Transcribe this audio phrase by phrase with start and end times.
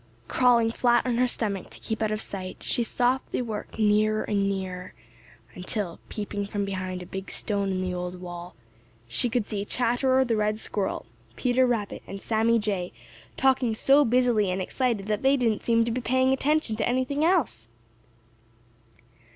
[0.27, 4.49] Crawling flat on her stomach to keep out of sight, she softly worked nearer and
[4.49, 4.95] nearer
[5.53, 8.55] until, peeping from behind a big stone in the old wall,
[9.07, 12.91] she could see Chatterer the Red Squirrel, Peter Rabbit, and Sammy Jay
[13.37, 16.89] talking so busily and so excited that they didn't seem to be paying attention to
[16.89, 17.67] anything else.